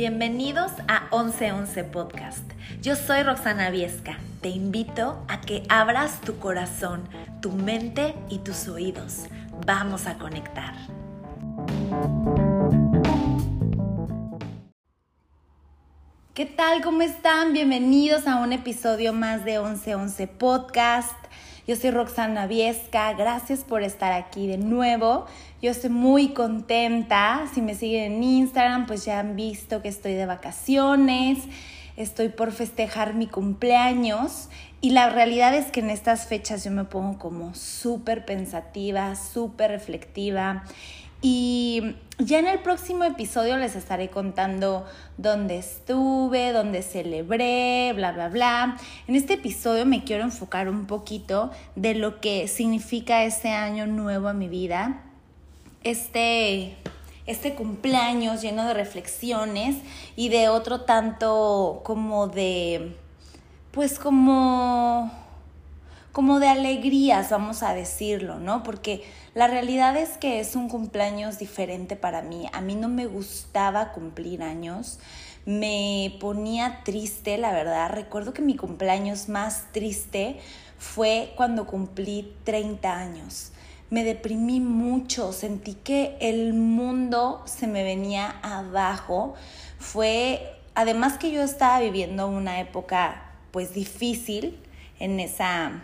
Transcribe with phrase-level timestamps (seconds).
[0.00, 2.50] Bienvenidos a 1111 Podcast.
[2.80, 4.16] Yo soy Roxana Viesca.
[4.40, 7.06] Te invito a que abras tu corazón,
[7.42, 9.24] tu mente y tus oídos.
[9.66, 10.72] Vamos a conectar.
[16.32, 16.80] ¿Qué tal?
[16.82, 17.52] ¿Cómo están?
[17.52, 21.12] Bienvenidos a un episodio más de 1111 Podcast.
[21.66, 25.26] Yo soy Roxana Viesca, gracias por estar aquí de nuevo.
[25.60, 27.44] Yo estoy muy contenta.
[27.52, 31.38] Si me siguen en Instagram, pues ya han visto que estoy de vacaciones.
[31.96, 34.48] Estoy por festejar mi cumpleaños
[34.80, 39.70] y la realidad es que en estas fechas yo me pongo como súper pensativa, súper
[39.70, 40.64] reflectiva
[41.22, 44.86] y ya en el próximo episodio les estaré contando
[45.18, 48.76] dónde estuve, dónde celebré, bla, bla, bla.
[49.06, 54.30] En este episodio me quiero enfocar un poquito de lo que significa este año nuevo
[54.30, 55.02] en mi vida.
[55.82, 56.76] Este,
[57.26, 59.76] este cumpleaños lleno de reflexiones
[60.16, 62.96] y de otro tanto como de,
[63.72, 65.10] pues como
[66.12, 68.62] como de alegrías, vamos a decirlo, ¿no?
[68.62, 72.48] Porque la realidad es que es un cumpleaños diferente para mí.
[72.52, 74.98] A mí no me gustaba cumplir años,
[75.46, 77.90] me ponía triste, la verdad.
[77.90, 80.38] Recuerdo que mi cumpleaños más triste
[80.78, 83.52] fue cuando cumplí 30 años.
[83.88, 89.34] Me deprimí mucho, sentí que el mundo se me venía abajo.
[89.78, 94.58] Fue, además que yo estaba viviendo una época pues difícil
[95.00, 95.82] en esa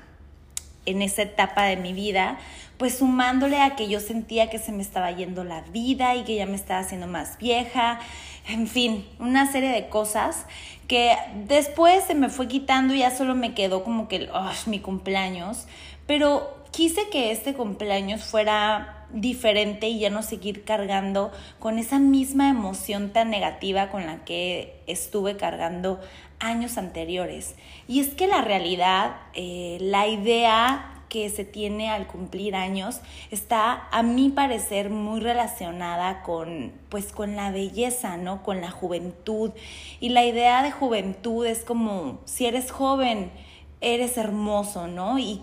[0.87, 2.39] en esa etapa de mi vida,
[2.79, 6.37] pues sumándole a que yo sentía que se me estaba yendo la vida y que
[6.37, 8.01] ya me estaba haciendo más vieja,
[8.49, 10.47] en fin, una serie de cosas
[10.89, 14.29] que después se me fue quitando y ya solo me quedó como que
[14.67, 15.67] mi cumpleaños,
[16.07, 22.49] pero quise que este cumpleaños fuera diferente y ya no seguir cargando con esa misma
[22.49, 26.01] emoción tan negativa con la que estuve cargando
[26.41, 27.55] años anteriores.
[27.89, 33.89] Y es que la realidad, eh, la idea que se tiene al cumplir años está
[33.93, 38.43] a mi parecer muy relacionada con pues con la belleza, ¿no?
[38.43, 39.53] Con la juventud.
[40.01, 43.31] Y la idea de juventud es como si eres joven,
[43.81, 45.19] eres hermoso, ¿no?
[45.19, 45.43] Y,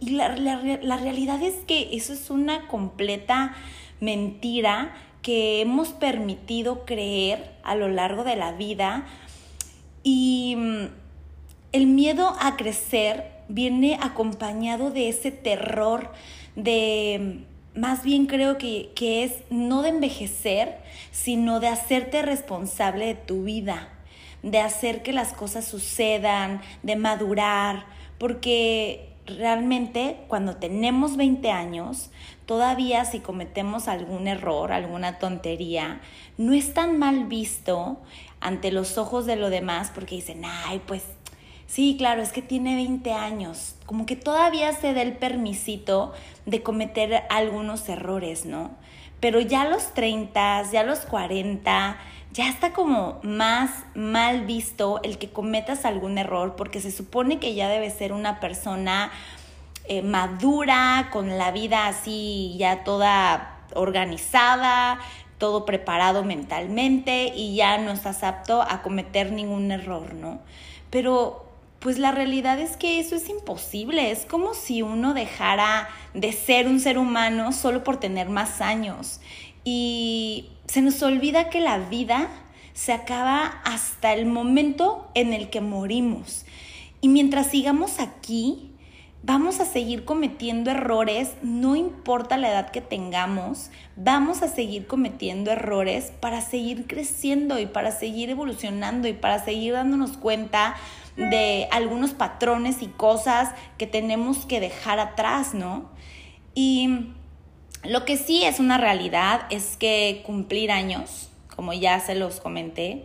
[0.00, 3.54] la, la realidad es que eso es una completa
[4.00, 4.92] mentira
[5.22, 9.06] que hemos permitido creer a lo largo de la vida
[10.02, 10.86] y mm,
[11.72, 16.10] el miedo a crecer viene acompañado de ese terror
[16.56, 20.78] de, mm, más bien creo que, que es no de envejecer,
[21.10, 23.88] sino de hacerte responsable de tu vida,
[24.42, 27.86] de hacer que las cosas sucedan, de madurar,
[28.18, 32.10] porque realmente cuando tenemos 20 años,
[32.46, 36.00] todavía si cometemos algún error, alguna tontería,
[36.38, 37.98] no es tan mal visto
[38.42, 41.04] ante los ojos de lo demás porque dicen, ay, pues
[41.66, 46.12] sí, claro, es que tiene 20 años, como que todavía se da el permisito
[46.44, 48.72] de cometer algunos errores, ¿no?
[49.20, 51.96] Pero ya a los 30, ya a los 40,
[52.32, 57.54] ya está como más mal visto el que cometas algún error porque se supone que
[57.54, 59.12] ya debe ser una persona
[59.84, 64.98] eh, madura, con la vida así ya toda organizada,
[65.42, 70.38] todo preparado mentalmente y ya no estás apto a cometer ningún error, ¿no?
[70.88, 71.44] Pero
[71.80, 76.68] pues la realidad es que eso es imposible, es como si uno dejara de ser
[76.68, 79.20] un ser humano solo por tener más años
[79.64, 82.28] y se nos olvida que la vida
[82.72, 86.46] se acaba hasta el momento en el que morimos.
[87.00, 88.70] Y mientras sigamos aquí,
[89.22, 95.52] vamos a seguir cometiendo errores, no importa la edad que tengamos, vamos a seguir cometiendo
[95.52, 100.74] errores para seguir creciendo y para seguir evolucionando y para seguir dándonos cuenta
[101.16, 105.90] de algunos patrones y cosas que tenemos que dejar atrás, ¿no?
[106.54, 107.10] Y
[107.84, 113.04] lo que sí es una realidad es que cumplir años, como ya se los comenté,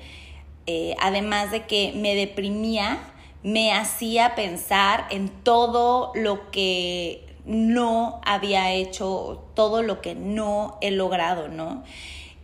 [0.67, 2.99] eh, además de que me deprimía,
[3.43, 10.91] me hacía pensar en todo lo que no había hecho, todo lo que no he
[10.91, 11.83] logrado, ¿no?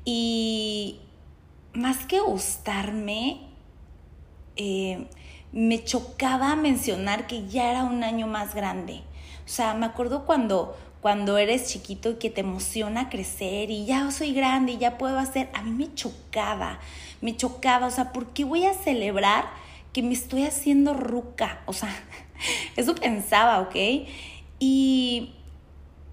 [0.05, 0.99] Y
[1.73, 3.41] más que gustarme,
[4.55, 5.07] eh,
[5.51, 9.01] me chocaba mencionar que ya era un año más grande.
[9.45, 14.09] O sea, me acuerdo cuando, cuando eres chiquito y que te emociona crecer y ya
[14.09, 16.79] soy grande y ya puedo hacer, a mí me chocaba,
[17.21, 19.62] me chocaba, o sea, ¿por qué voy a celebrar?
[19.93, 21.61] Que me estoy haciendo ruca.
[21.65, 21.95] O sea,
[22.75, 23.75] eso pensaba, ¿ok?
[24.59, 25.33] Y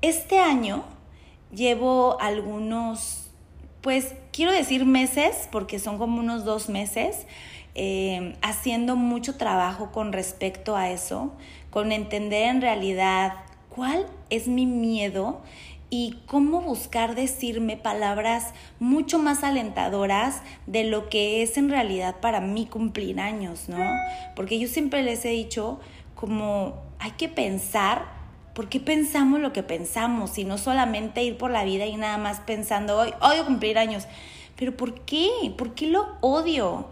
[0.02, 0.84] este año
[1.52, 3.30] llevo algunos
[3.80, 7.26] pues quiero decir meses, porque son como unos dos meses,
[7.74, 11.32] eh, haciendo mucho trabajo con respecto a eso,
[11.70, 13.34] con entender en realidad
[13.68, 15.40] cuál es mi miedo
[15.90, 22.40] y cómo buscar decirme palabras mucho más alentadoras de lo que es en realidad para
[22.40, 23.84] mí cumplir años, ¿no?
[24.36, 25.80] Porque yo siempre les he dicho
[26.14, 28.04] como hay que pensar,
[28.54, 30.38] ¿por qué pensamos lo que pensamos?
[30.38, 34.06] Y no solamente ir por la vida y nada más pensando, hoy odio cumplir años.
[34.56, 35.28] Pero ¿por qué?
[35.56, 36.88] ¿Por qué lo odio?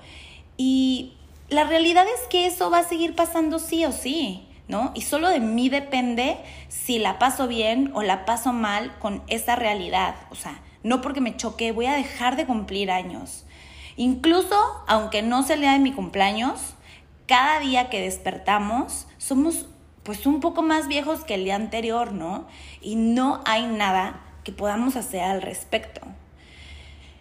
[0.57, 1.13] Y
[1.51, 4.48] la realidad es que eso va a seguir pasando sí o sí.
[4.69, 4.93] ¿No?
[4.95, 6.39] Y solo de mí depende
[6.69, 10.15] si la paso bien o la paso mal con esa realidad.
[10.31, 13.45] O sea, no porque me choque, voy a dejar de cumplir años.
[13.97, 14.57] Incluso,
[14.87, 16.75] aunque no sea el día de mi cumpleaños,
[17.27, 19.67] cada día que despertamos somos
[20.03, 22.47] pues un poco más viejos que el día anterior, ¿no?
[22.81, 26.01] Y no hay nada que podamos hacer al respecto.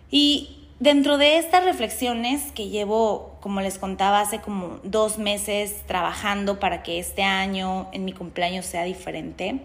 [0.09, 6.59] Y Dentro de estas reflexiones que llevo, como les contaba, hace como dos meses trabajando
[6.59, 9.59] para que este año en mi cumpleaños sea diferente,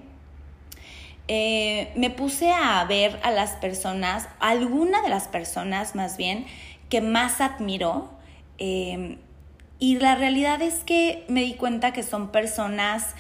[1.29, 6.47] eh, me puse a ver a las personas, alguna de las personas más bien,
[6.89, 8.11] que más admiro.
[8.57, 9.19] Eh,
[9.79, 13.15] y la realidad es que me di cuenta que son personas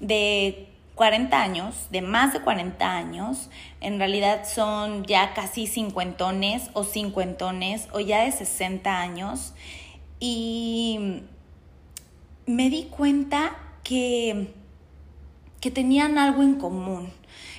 [0.00, 0.67] de
[0.98, 3.48] 40 años, de más de 40 años,
[3.80, 9.54] en realidad son ya casi cincuentones o cincuentones o ya de 60 años.
[10.18, 11.22] Y
[12.46, 14.52] me di cuenta que,
[15.60, 17.12] que tenían algo en común.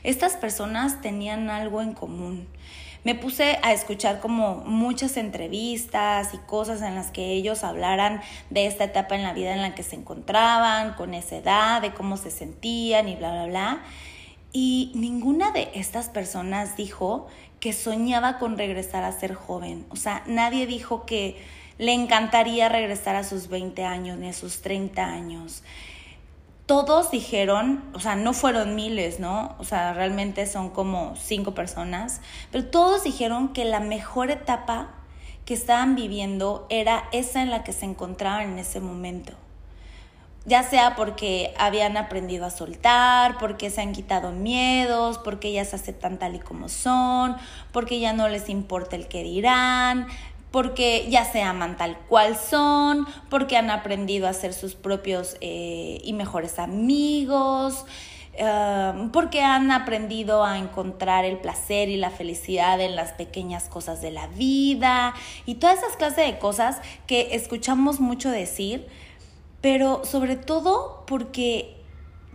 [0.04, 2.46] Estas personas tenían algo en común
[3.10, 8.22] me puse a escuchar como muchas entrevistas y cosas en las que ellos hablaran
[8.52, 11.92] de esta etapa en la vida en la que se encontraban, con esa edad, de
[11.92, 13.84] cómo se sentían y bla, bla, bla.
[14.54, 17.26] Y ninguna de estas personas dijo
[17.60, 19.88] que soñaba con regresar a ser joven.
[19.90, 21.36] O sea, nadie dijo que
[21.80, 25.64] le encantaría regresar a sus 20 años ni a sus 30 años
[26.70, 29.56] todos dijeron, o sea, no fueron miles, ¿no?
[29.58, 32.22] O sea, realmente son como cinco personas,
[32.52, 34.92] pero todos dijeron que la mejor etapa
[35.46, 39.34] que estaban viviendo era esa en la que se encontraban en ese momento.
[40.46, 45.76] Ya sea porque habían aprendido a soltar, porque se han quitado miedos, porque ya se
[45.76, 47.36] aceptan tal y como son,
[47.72, 50.08] porque ya no les importa el que dirán,
[50.52, 56.02] porque ya se aman tal cual son, porque han aprendido a ser sus propios eh,
[56.04, 57.86] y mejores amigos,
[58.34, 64.02] eh, porque han aprendido a encontrar el placer y la felicidad en las pequeñas cosas
[64.02, 65.14] de la vida
[65.46, 68.88] y todas esas clases de cosas que escuchamos mucho decir,
[69.62, 71.76] pero sobre todo porque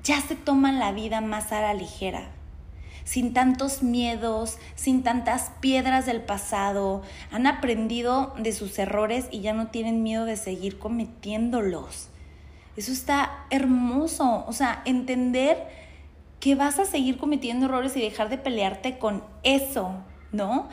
[0.04, 2.28] ya se toman la vida más a la ligera
[3.04, 9.52] sin tantos miedos, sin tantas piedras del pasado, han aprendido de sus errores y ya
[9.52, 12.08] no tienen miedo de seguir cometiéndolos.
[12.76, 15.68] Eso está hermoso, o sea, entender
[16.40, 19.94] que vas a seguir cometiendo errores y dejar de pelearte con eso,
[20.32, 20.68] ¿no?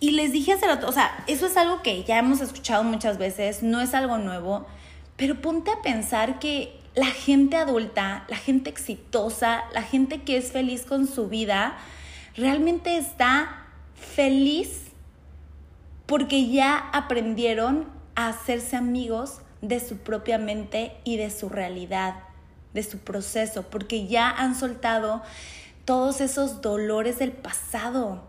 [0.00, 3.18] Y les dije hace rato, o sea, eso es algo que ya hemos escuchado muchas
[3.18, 4.66] veces, no es algo nuevo,
[5.16, 10.52] pero ponte a pensar que la gente adulta, la gente exitosa, la gente que es
[10.52, 11.76] feliz con su vida,
[12.36, 14.84] realmente está feliz
[16.06, 22.16] porque ya aprendieron a hacerse amigos de su propia mente y de su realidad,
[22.74, 25.22] de su proceso, porque ya han soltado
[25.84, 28.28] todos esos dolores del pasado.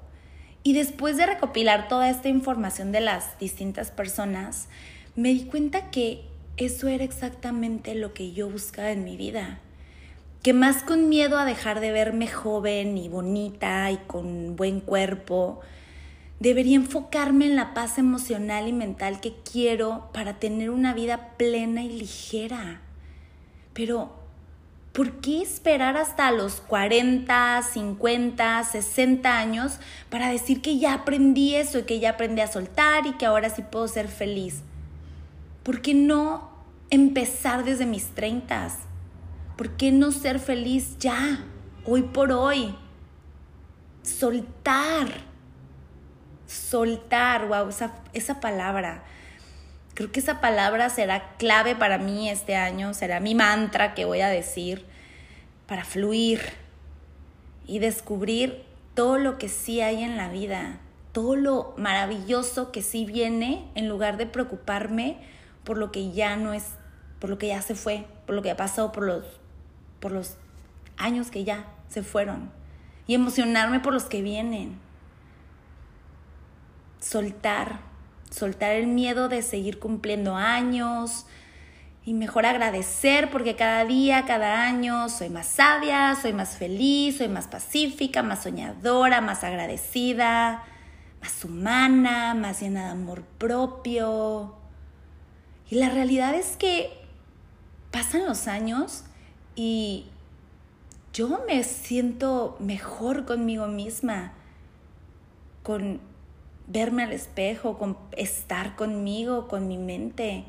[0.63, 4.67] Y después de recopilar toda esta información de las distintas personas,
[5.15, 6.25] me di cuenta que
[6.57, 9.59] eso era exactamente lo que yo buscaba en mi vida.
[10.41, 15.59] Que más con miedo a dejar de verme joven y bonita y con buen cuerpo,
[16.39, 21.83] debería enfocarme en la paz emocional y mental que quiero para tener una vida plena
[21.83, 22.81] y ligera.
[23.73, 24.13] Pero,
[24.93, 31.79] ¿por qué esperar hasta los 40, 50, 60 años para decir que ya aprendí eso
[31.79, 34.61] y que ya aprendí a soltar y que ahora sí puedo ser feliz?
[35.65, 36.47] ¿Por qué no
[36.91, 38.77] empezar desde mis treintas?
[39.57, 41.43] ¿Por qué no ser feliz ya,
[41.85, 42.75] hoy por hoy?
[44.03, 45.07] Soltar.
[46.45, 49.05] Soltar, wow, esa, esa palabra.
[49.95, 54.21] Creo que esa palabra será clave para mí este año, será mi mantra que voy
[54.21, 54.85] a decir
[55.65, 56.41] para fluir
[57.65, 60.77] y descubrir todo lo que sí hay en la vida,
[61.11, 65.33] todo lo maravilloso que sí viene en lugar de preocuparme
[65.65, 66.63] por lo que ya no es,
[67.19, 69.25] por lo que ya se fue, por lo que ya pasó, por los,
[69.99, 70.37] por los
[70.95, 72.51] años que ya se fueron.
[73.07, 74.79] Y emocionarme por los que vienen.
[76.99, 77.81] soltar,
[78.31, 81.27] soltar el miedo de seguir cumpliendo años
[82.03, 87.27] y mejor agradecer porque cada día, cada año soy más sabia, soy más feliz, soy
[87.27, 90.63] más pacífica, más soñadora, más agradecida,
[91.21, 94.64] más humana, más llena de amor propio.
[95.69, 96.91] Y la realidad es que
[97.91, 99.03] pasan los años
[99.55, 100.05] y
[101.13, 104.33] yo me siento mejor conmigo misma,
[105.63, 106.01] con
[106.67, 110.43] verme al espejo, con estar conmigo, con mi mente.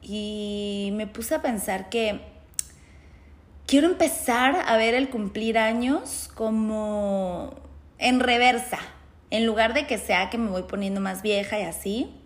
[0.00, 2.20] Y me puse a pensar que
[3.66, 7.54] quiero empezar a ver el cumplir años como
[7.98, 8.78] en reversa,
[9.30, 12.21] en lugar de que sea que me voy poniendo más vieja y así.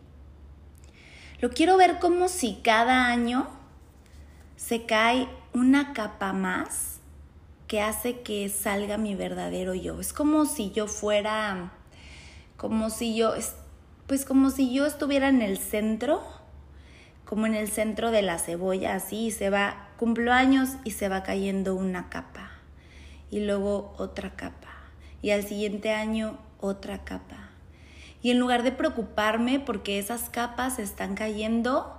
[1.41, 3.47] Lo quiero ver como si cada año
[4.57, 7.01] se cae una capa más
[7.69, 10.01] que hace que salga mi verdadero yo.
[10.01, 11.73] Es como si yo fuera,
[12.57, 13.35] como si yo,
[14.07, 16.23] pues como si yo estuviera en el centro,
[17.27, 21.23] como en el centro de la cebolla, así, se va, cumplo años y se va
[21.23, 22.51] cayendo una capa,
[23.31, 24.73] y luego otra capa,
[25.23, 27.46] y al siguiente año otra capa.
[28.27, 31.97] Y en lugar de preocuparme porque esas capas están cayendo,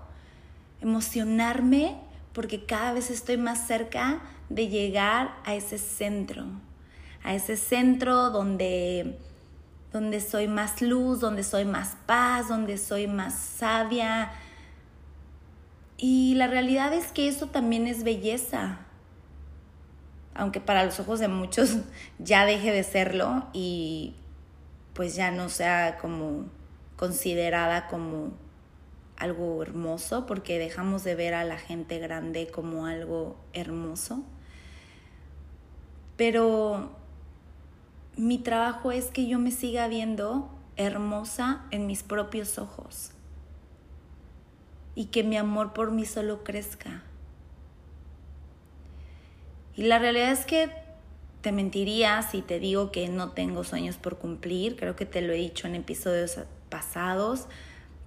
[0.81, 1.95] emocionarme
[2.33, 4.19] porque cada vez estoy más cerca
[4.49, 6.43] de llegar a ese centro,
[7.23, 9.17] a ese centro donde,
[9.93, 14.33] donde soy más luz, donde soy más paz, donde soy más sabia.
[15.95, 18.79] Y la realidad es que eso también es belleza,
[20.35, 21.77] aunque para los ojos de muchos
[22.19, 24.13] ya deje de serlo y
[24.97, 26.45] pues ya no sea como
[26.95, 28.31] considerada como
[29.15, 34.23] algo hermoso porque dejamos de ver a la gente grande como algo hermoso.
[36.15, 36.89] Pero
[38.15, 43.11] mi trabajo es que yo me siga viendo hermosa en mis propios ojos
[44.95, 47.03] y que mi amor por mí solo crezca.
[49.75, 50.86] Y la realidad es que
[51.51, 55.37] mentiría si te digo que no tengo sueños por cumplir, creo que te lo he
[55.37, 56.39] dicho en episodios
[56.69, 57.47] pasados,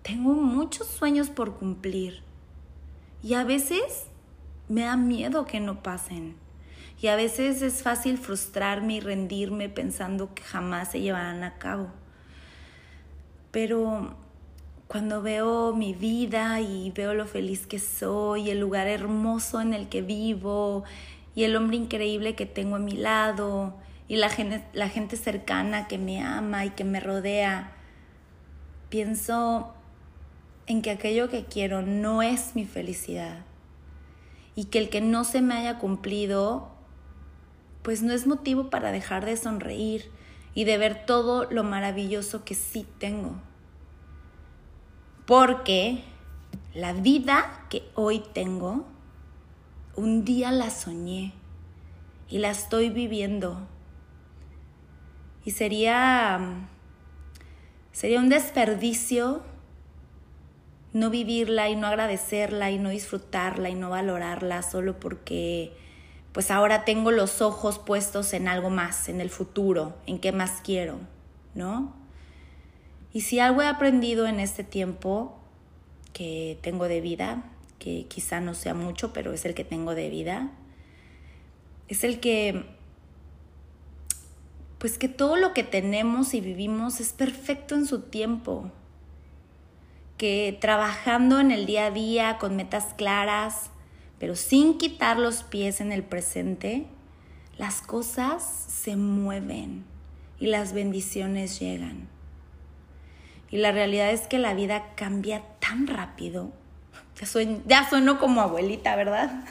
[0.03, 2.23] tengo muchos sueños por cumplir
[3.23, 4.07] y a veces
[4.69, 6.37] me da miedo que no pasen.
[7.03, 11.89] Y a veces es fácil frustrarme y rendirme pensando que jamás se llevarán a cabo.
[13.51, 14.15] Pero
[14.87, 19.89] cuando veo mi vida y veo lo feliz que soy, el lugar hermoso en el
[19.89, 20.85] que vivo
[21.41, 23.73] y el hombre increíble que tengo a mi lado
[24.09, 27.73] y la gente, la gente cercana que me ama y que me rodea,
[28.91, 29.73] pienso
[30.67, 33.47] en que aquello que quiero no es mi felicidad
[34.55, 36.73] y que el que no se me haya cumplido,
[37.81, 40.11] pues no es motivo para dejar de sonreír
[40.53, 43.33] y de ver todo lo maravilloso que sí tengo.
[45.25, 46.05] Porque
[46.75, 48.85] la vida que hoy tengo,
[49.97, 51.33] un día la soñé
[52.29, 53.67] y la estoy viviendo.
[55.45, 56.69] Y sería,
[57.93, 59.43] sería un desperdicio
[60.93, 65.73] no vivirla y no agradecerla y no disfrutarla y no valorarla solo porque
[66.33, 70.61] pues ahora tengo los ojos puestos en algo más, en el futuro, en qué más
[70.63, 70.99] quiero,
[71.55, 71.95] ¿no?
[73.13, 75.37] Y si algo he aprendido en este tiempo
[76.13, 77.50] que tengo de vida,
[77.81, 80.53] que quizá no sea mucho, pero es el que tengo de vida,
[81.89, 82.67] es el que,
[84.79, 88.71] pues que todo lo que tenemos y vivimos es perfecto en su tiempo,
[90.19, 93.71] que trabajando en el día a día con metas claras,
[94.21, 96.87] pero sin quitar los pies en el presente,
[97.57, 99.85] las cosas se mueven
[100.39, 102.09] y las bendiciones llegan.
[103.51, 106.53] Y la realidad es que la vida cambia tan rápido.
[107.67, 109.45] Ya, sueno como abuelita, ¿verdad?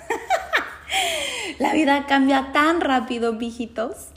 [1.60, 4.08] la vida cambia tan rápido, mijitos,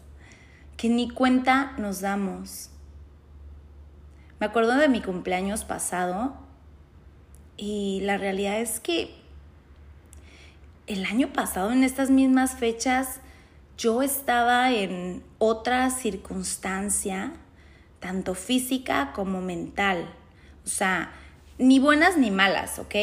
[0.79, 2.71] que ni cuenta nos damos.
[4.41, 6.35] Me acuerdo de mi cumpleaños pasado
[7.59, 9.15] y la realidad es que
[10.87, 13.21] el año pasado, en estas mismas fechas,
[13.77, 17.33] yo estaba en otra circunstancia,
[18.01, 20.09] tanto física como mental.
[20.65, 21.13] O sea,
[21.59, 22.95] ni buenas ni malas, ¿ok?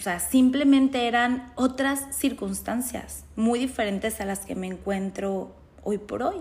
[0.00, 5.54] O sea, simplemente eran otras circunstancias muy diferentes a las que me encuentro
[5.84, 6.36] hoy por hoy.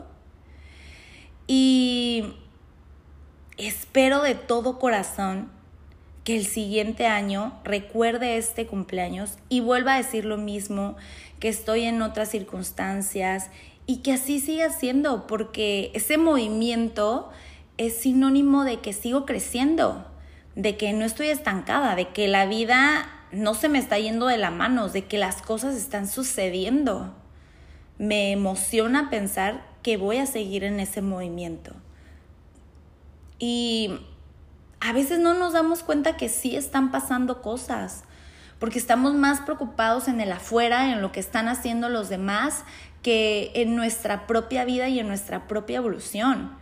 [1.45, 2.35] Y
[3.57, 5.51] espero de todo corazón
[6.23, 10.95] que el siguiente año recuerde este cumpleaños y vuelva a decir lo mismo,
[11.41, 13.49] que estoy en otras circunstancias
[13.85, 17.29] y que así siga siendo, porque ese movimiento
[17.77, 20.05] es sinónimo de que sigo creciendo,
[20.55, 24.37] de que no estoy estancada, de que la vida no se me está yendo de
[24.37, 27.13] la mano, de que las cosas están sucediendo.
[27.97, 31.73] Me emociona pensar que voy a seguir en ese movimiento.
[33.37, 33.99] Y
[34.79, 38.03] a veces no nos damos cuenta que sí están pasando cosas,
[38.59, 42.63] porque estamos más preocupados en el afuera, en lo que están haciendo los demás,
[43.01, 46.58] que en nuestra propia vida y en nuestra propia evolución.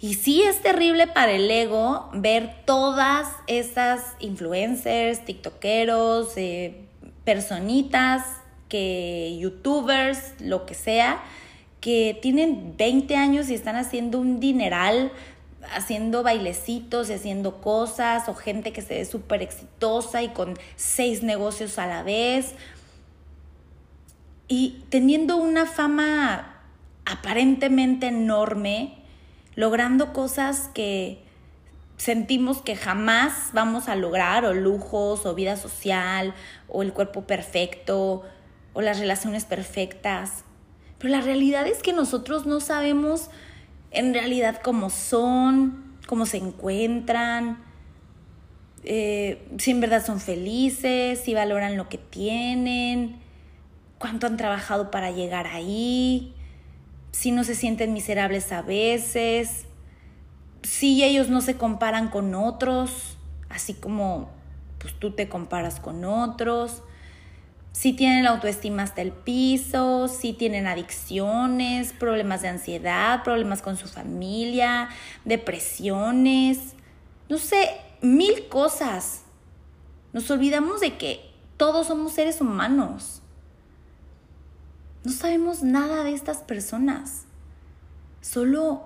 [0.00, 6.84] Y sí es terrible para el ego ver todas esas influencers, tiktokeros, eh,
[7.24, 8.22] personitas,
[8.68, 11.22] que youtubers, lo que sea,
[11.80, 15.12] que tienen 20 años y están haciendo un dineral,
[15.74, 21.22] haciendo bailecitos y haciendo cosas, o gente que se ve súper exitosa y con seis
[21.22, 22.54] negocios a la vez,
[24.48, 26.62] y teniendo una fama
[27.06, 29.03] aparentemente enorme,
[29.56, 31.22] logrando cosas que
[31.96, 36.34] sentimos que jamás vamos a lograr, o lujos, o vida social,
[36.68, 38.24] o el cuerpo perfecto,
[38.72, 40.44] o las relaciones perfectas.
[40.98, 43.30] Pero la realidad es que nosotros no sabemos
[43.90, 47.62] en realidad cómo son, cómo se encuentran,
[48.82, 53.16] eh, si en verdad son felices, si valoran lo que tienen,
[53.98, 56.34] cuánto han trabajado para llegar ahí,
[57.14, 59.66] si no se sienten miserables a veces,
[60.64, 63.16] si ellos no se comparan con otros,
[63.48, 64.30] así como
[64.78, 66.82] pues tú te comparas con otros,
[67.70, 73.76] si tienen la autoestima hasta el piso, si tienen adicciones, problemas de ansiedad, problemas con
[73.76, 74.88] su familia,
[75.24, 76.74] depresiones,
[77.28, 79.22] no sé, mil cosas.
[80.12, 83.22] Nos olvidamos de que todos somos seres humanos
[85.04, 87.24] no sabemos nada de estas personas.
[88.22, 88.84] Solo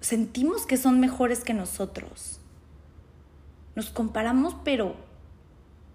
[0.00, 2.40] sentimos que son mejores que nosotros.
[3.74, 4.96] Nos comparamos, pero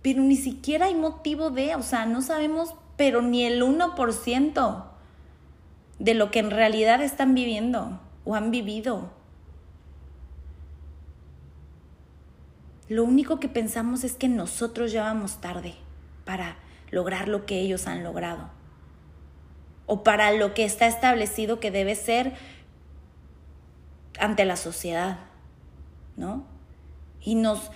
[0.03, 4.85] pero ni siquiera hay motivo de, o sea, no sabemos, pero ni el 1%
[5.99, 9.11] de lo que en realidad están viviendo o han vivido.
[12.89, 15.75] Lo único que pensamos es que nosotros ya vamos tarde
[16.25, 16.57] para
[16.89, 18.60] lograr lo que ellos han logrado
[19.91, 22.31] o para lo que está establecido que debe ser
[24.17, 25.19] ante la sociedad,
[26.15, 26.45] ¿no?
[27.19, 27.71] Y nos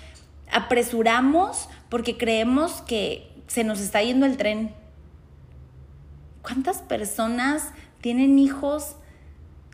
[0.50, 4.74] apresuramos porque creemos que se nos está yendo el tren.
[6.42, 8.96] ¿Cuántas personas tienen hijos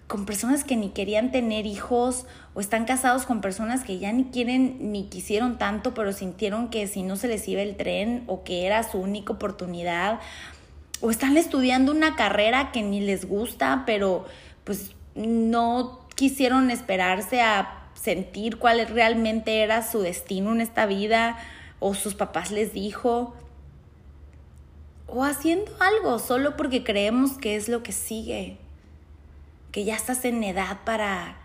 [0.08, 2.26] con personas que ni querían tener hijos
[2.56, 6.88] o están casados con personas que ya ni quieren ni quisieron tanto, pero sintieron que
[6.88, 10.20] si no se les iba el tren o que era su única oportunidad
[11.02, 14.26] o están estudiando una carrera que ni les gusta, pero
[14.64, 21.38] pues no quisieron esperarse a sentir cuál realmente era su destino en esta vida
[21.80, 23.36] o sus papás les dijo
[25.08, 28.58] o haciendo algo solo porque creemos que es lo que sigue,
[29.72, 31.38] que ya estás en edad para,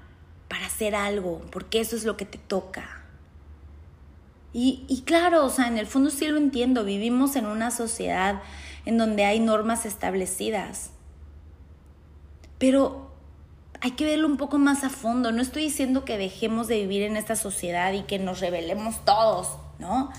[0.49, 3.03] para hacer algo, porque eso es lo que te toca.
[4.53, 8.41] Y, y claro, o sea, en el fondo sí lo entiendo, vivimos en una sociedad
[8.87, 10.91] en donde hay normas establecidas.
[12.59, 13.11] Pero
[13.83, 15.33] hay que verlo un poco más a fondo.
[15.33, 19.59] No estoy diciendo que dejemos de vivir en esta sociedad y que nos rebelemos todos,
[19.79, 20.11] ¿no?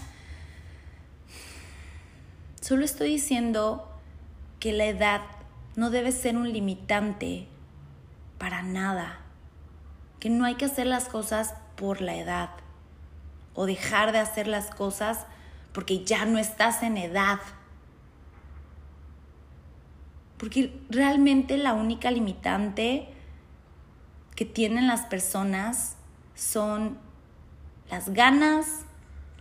[2.61, 3.89] Solo estoy diciendo
[4.59, 5.21] que la edad
[5.75, 7.47] no debe ser un limitante
[8.37, 9.19] para nada.
[10.19, 12.49] Que no hay que hacer las cosas por la edad
[13.53, 15.25] o dejar de hacer las cosas
[15.71, 17.39] porque ya no estás en edad
[20.37, 23.09] porque realmente la única limitante
[24.35, 25.97] que tienen las personas
[26.35, 26.97] son
[27.89, 28.85] las ganas,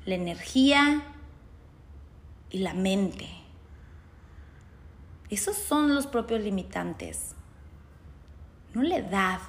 [0.06, 1.02] la energía
[2.50, 3.28] y la mente.
[5.28, 7.34] Esos son los propios limitantes,
[8.72, 9.40] no la edad.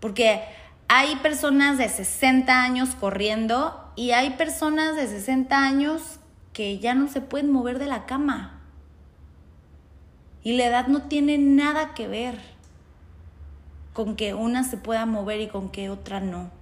[0.00, 0.42] Porque
[0.88, 6.20] hay personas de 60 años corriendo y hay personas de 60 años
[6.52, 8.55] que ya no se pueden mover de la cama.
[10.46, 12.38] Y la edad no tiene nada que ver
[13.92, 16.52] con que una se pueda mover y con que otra no.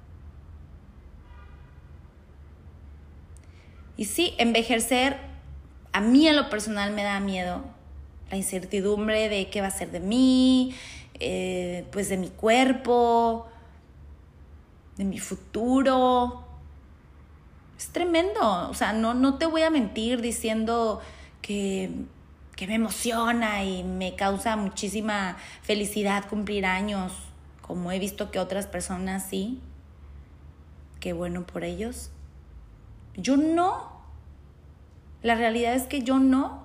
[3.99, 5.19] Y sí, envejecer
[5.93, 7.63] a mí en lo personal me da miedo.
[8.31, 10.75] La incertidumbre de qué va a ser de mí,
[11.21, 13.49] eh, pues de mi cuerpo,
[14.97, 16.43] de mi futuro.
[17.77, 18.71] Es tremendo.
[18.71, 21.03] O sea, no, no te voy a mentir diciendo
[21.43, 21.91] que
[22.57, 27.13] que me emociona y me causa muchísima felicidad cumplir años,
[27.63, 29.61] como he visto que otras personas sí.
[31.01, 32.11] Qué bueno por ellos.
[33.17, 33.93] Yo no.
[35.23, 36.65] La realidad es que yo no.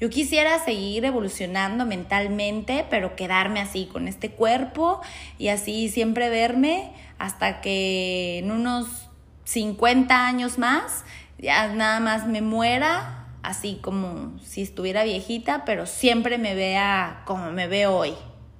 [0.00, 5.00] Yo quisiera seguir evolucionando mentalmente, pero quedarme así con este cuerpo
[5.38, 9.08] y así siempre verme hasta que en unos
[9.44, 11.04] 50 años más
[11.38, 17.52] ya nada más me muera, así como si estuviera viejita, pero siempre me vea como
[17.52, 18.14] me veo hoy.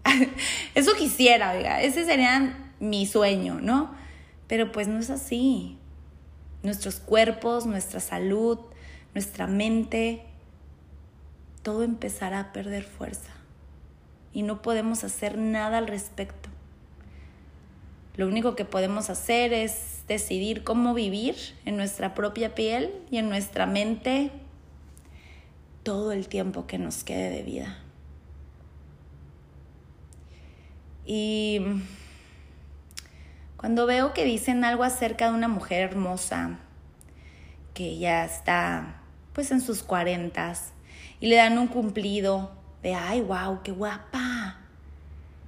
[0.75, 3.95] Eso quisiera, oiga, ese sería mi sueño, ¿no?
[4.49, 5.79] Pero pues no es así.
[6.63, 8.59] Nuestros cuerpos, nuestra salud,
[9.15, 10.25] nuestra mente,
[11.63, 13.33] todo empezará a perder fuerza
[14.33, 16.49] y no podemos hacer nada al respecto.
[18.17, 23.29] Lo único que podemos hacer es decidir cómo vivir en nuestra propia piel y en
[23.29, 24.31] nuestra mente
[25.83, 27.79] todo el tiempo que nos quede de vida.
[31.05, 31.61] Y
[33.57, 36.59] cuando veo que dicen algo acerca de una mujer hermosa,
[37.75, 39.01] que ya está
[39.33, 40.73] pues en sus cuarentas,
[41.21, 44.59] y le dan un cumplido de, ay, wow, qué guapa,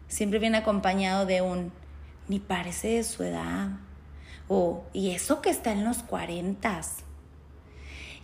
[0.08, 1.72] siempre viene acompañado de un,
[2.28, 3.70] ni parece de su edad.
[4.48, 7.03] O, y eso que está en los cuarentas.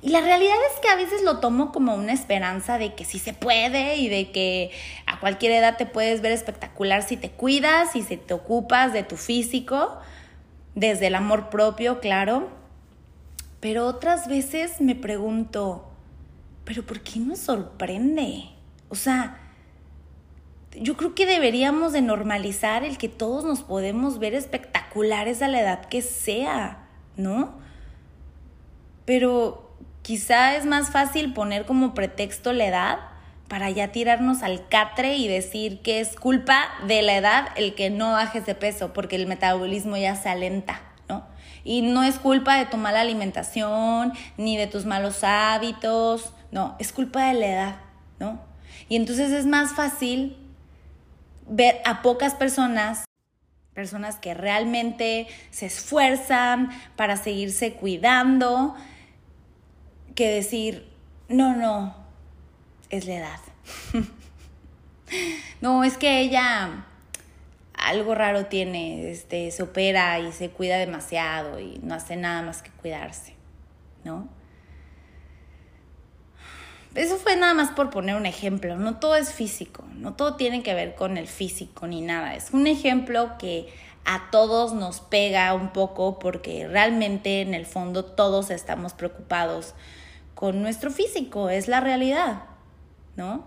[0.03, 3.19] Y la realidad es que a veces lo tomo como una esperanza de que sí
[3.19, 4.71] se puede y de que
[5.07, 9.03] a cualquier edad te puedes ver espectacular si te cuidas y si te ocupas de
[9.03, 9.99] tu físico,
[10.75, 12.49] desde el amor propio, claro.
[13.61, 15.91] Pero otras veces me pregunto,
[16.65, 18.45] ¿pero por qué nos sorprende?
[18.89, 19.39] O sea,
[20.73, 25.61] yo creo que deberíamos de normalizar el que todos nos podemos ver espectaculares a la
[25.61, 26.87] edad que sea,
[27.17, 27.53] ¿no?
[29.05, 29.70] Pero
[30.03, 32.99] quizá es más fácil poner como pretexto la edad
[33.49, 37.91] para ya tirarnos al catre y decir que es culpa de la edad el que
[37.91, 41.27] no bajes de peso, porque el metabolismo ya se alenta, ¿no?
[41.65, 46.93] Y no es culpa de tu mala alimentación, ni de tus malos hábitos, no, es
[46.93, 47.77] culpa de la edad,
[48.21, 48.41] ¿no?
[48.89, 50.37] Y entonces es más fácil
[51.49, 53.05] ver a pocas personas,
[53.75, 58.77] personas que realmente se esfuerzan para seguirse cuidando,
[60.15, 60.89] que decir,
[61.29, 61.95] no, no,
[62.91, 63.41] es la edad.
[65.61, 66.87] no, es que ella
[67.75, 72.63] algo raro tiene, este, se opera y se cuida demasiado y no hace nada más
[72.63, 73.35] que cuidarse,
[74.05, 74.29] ¿no?
[76.95, 80.63] Eso fue nada más por poner un ejemplo, no todo es físico, no todo tiene
[80.63, 83.73] que ver con el físico ni nada, es un ejemplo que
[84.05, 89.75] a todos nos pega un poco porque realmente en el fondo todos estamos preocupados
[90.41, 92.47] con nuestro físico, es la realidad,
[93.15, 93.45] ¿no?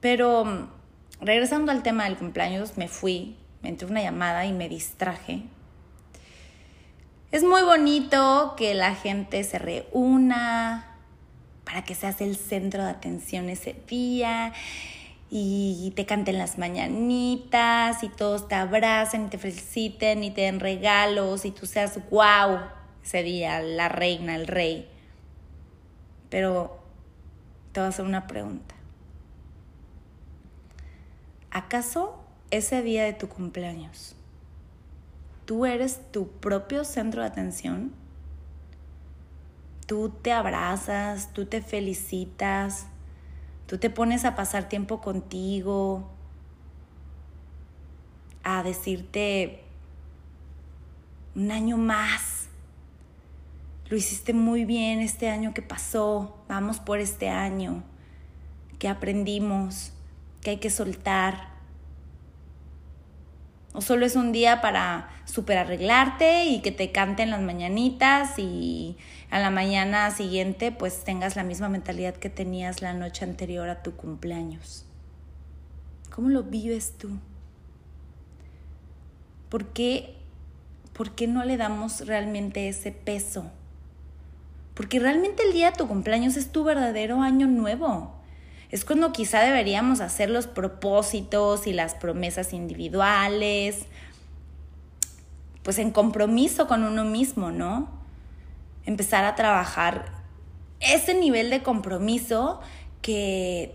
[0.00, 0.68] Pero
[1.20, 5.44] regresando al tema del cumpleaños, me fui, me entré una llamada y me distraje
[7.32, 10.96] es muy bonito que la gente se reúna
[11.64, 14.52] para que seas el centro de atención ese día
[15.28, 20.60] y te canten las mañanitas y todos te abracen y te feliciten y te den
[20.60, 22.60] regalos y tú seas wow
[23.06, 24.88] ese día, la reina, el rey.
[26.28, 26.78] Pero
[27.72, 28.74] te voy a hacer una pregunta.
[31.50, 34.16] ¿Acaso ese día de tu cumpleaños
[35.46, 37.92] tú eres tu propio centro de atención.
[39.86, 42.88] Tú te abrazas, tú te felicitas,
[43.66, 46.10] tú te pones a pasar tiempo contigo,
[48.42, 49.62] a decirte
[51.36, 52.35] un año más.
[53.88, 57.84] Lo hiciste muy bien este año que pasó, vamos por este año,
[58.78, 59.92] que aprendimos,
[60.42, 61.56] que hay que soltar,
[63.76, 68.96] o solo es un día para super arreglarte y que te canten las mañanitas y
[69.30, 73.82] a la mañana siguiente pues tengas la misma mentalidad que tenías la noche anterior a
[73.82, 74.86] tu cumpleaños.
[76.10, 77.18] ¿Cómo lo vives tú?
[79.50, 80.16] ¿Por qué,
[80.94, 83.50] ¿Por qué no le damos realmente ese peso?
[84.76, 88.16] Porque realmente el día de tu cumpleaños es tu verdadero año nuevo
[88.70, 93.86] es cuando quizá deberíamos hacer los propósitos y las promesas individuales,
[95.62, 97.88] pues en compromiso con uno mismo, ¿no?
[98.84, 100.12] Empezar a trabajar
[100.80, 102.60] ese nivel de compromiso
[103.02, 103.74] que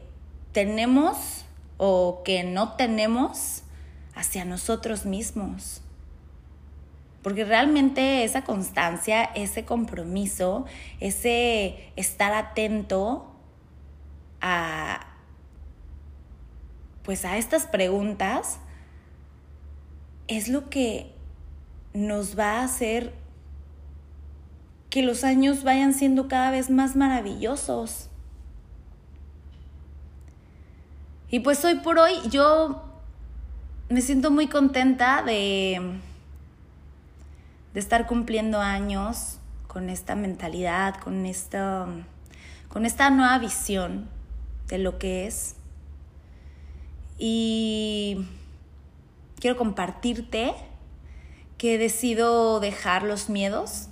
[0.52, 1.46] tenemos
[1.78, 3.64] o que no tenemos
[4.14, 5.82] hacia nosotros mismos.
[7.22, 10.66] Porque realmente esa constancia, ese compromiso,
[11.00, 13.32] ese estar atento
[14.42, 15.08] a
[17.04, 18.60] pues a estas preguntas
[20.28, 21.12] es lo que
[21.94, 23.14] nos va a hacer
[24.90, 28.10] que los años vayan siendo cada vez más maravillosos.
[31.30, 32.84] Y pues hoy por hoy yo
[33.90, 36.00] me siento muy contenta de,
[37.74, 41.88] de estar cumpliendo años con esta mentalidad, con esta,
[42.68, 44.10] con esta nueva visión
[44.68, 45.56] de lo que es.
[47.18, 48.26] Y
[49.40, 50.54] quiero compartirte
[51.58, 53.88] que decido dejar los miedos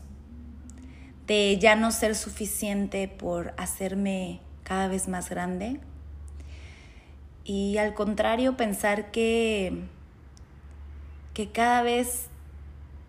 [1.27, 5.79] de ya no ser suficiente por hacerme cada vez más grande
[7.49, 9.73] y al contrario pensar que,
[11.33, 12.29] que cada vez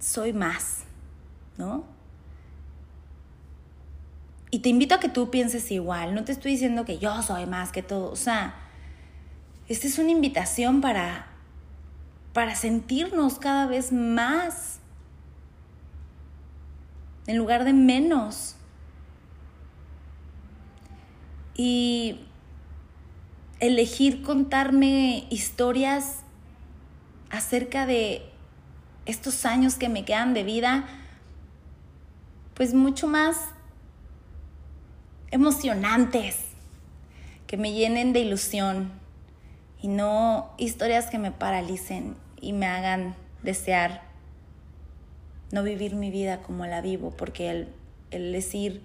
[0.01, 0.85] soy más,
[1.57, 1.85] ¿no?
[4.51, 7.47] Y te invito a que tú pienses igual, no te estoy diciendo que yo soy
[7.47, 8.55] más que todo, o sea,
[9.69, 11.29] esta es una invitación para,
[12.33, 14.81] para sentirnos cada vez más
[17.29, 18.57] en lugar de menos.
[21.55, 22.19] Y
[23.61, 26.25] elegir contarme historias
[27.31, 28.30] acerca de
[29.07, 30.85] estos años que me quedan de vida,
[32.55, 33.37] pues mucho más
[35.31, 36.37] emocionantes,
[37.47, 38.93] que me llenen de ilusión
[39.81, 44.03] y no historias que me paralicen y me hagan desear
[45.53, 47.69] no vivir mi vida como la vivo, porque el,
[48.11, 48.83] el decir,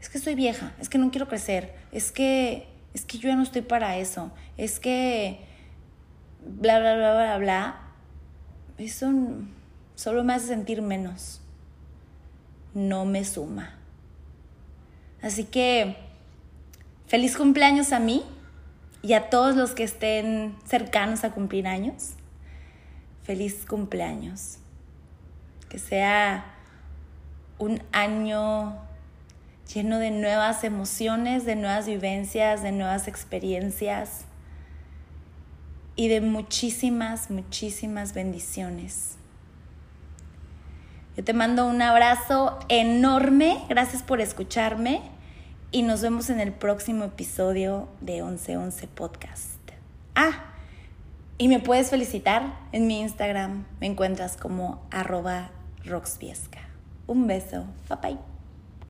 [0.00, 3.36] es que soy vieja, es que no quiero crecer, es que es que yo ya
[3.36, 5.40] no estoy para eso, es que
[6.46, 7.80] bla, bla, bla, bla, bla,
[8.78, 9.12] eso
[9.94, 11.40] solo me hace sentir menos,
[12.74, 13.78] no me suma.
[15.22, 15.96] Así que
[17.06, 18.24] feliz cumpleaños a mí
[19.02, 22.14] y a todos los que estén cercanos a cumplir años.
[23.22, 24.58] Feliz cumpleaños.
[25.68, 26.44] Que sea
[27.58, 28.76] un año
[29.72, 34.26] lleno de nuevas emociones, de nuevas vivencias, de nuevas experiencias
[35.96, 39.16] y de muchísimas, muchísimas bendiciones.
[41.16, 45.00] Yo te mando un abrazo enorme, gracias por escucharme
[45.70, 49.58] y nos vemos en el próximo episodio de 1111 Podcast.
[50.16, 50.44] Ah,
[51.38, 55.50] y me puedes felicitar en mi Instagram, me encuentras como arroba
[55.84, 56.60] roxviesca.
[57.06, 58.33] Un beso, bye bye.